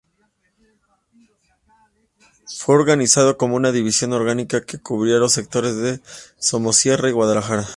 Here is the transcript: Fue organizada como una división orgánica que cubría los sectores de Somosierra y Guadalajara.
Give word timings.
Fue 2.57 2.73
organizada 2.75 3.35
como 3.37 3.55
una 3.55 3.71
división 3.71 4.13
orgánica 4.13 4.65
que 4.65 4.79
cubría 4.79 5.17
los 5.17 5.33
sectores 5.33 5.75
de 5.77 6.01
Somosierra 6.39 7.07
y 7.09 7.11
Guadalajara. 7.11 7.65